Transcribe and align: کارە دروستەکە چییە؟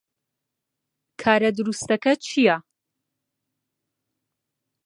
کارە 1.21 1.49
دروستەکە 1.57 2.13
چییە؟ 2.25 2.55